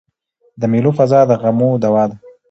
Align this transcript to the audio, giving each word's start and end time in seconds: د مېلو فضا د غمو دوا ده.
د 0.59 0.61
مېلو 0.71 0.91
فضا 0.97 1.21
د 1.29 1.31
غمو 1.41 1.69
دوا 1.83 2.03
ده. 2.09 2.15